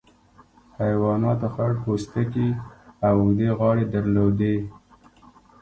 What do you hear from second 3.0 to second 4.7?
او اوږدې غاړې درلودې.